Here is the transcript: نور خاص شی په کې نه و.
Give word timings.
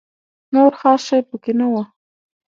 نور 0.53 0.71
خاص 0.79 1.01
شی 1.07 1.19
په 1.29 1.35
کې 1.43 1.51
نه 1.59 1.65
و. 1.71 1.73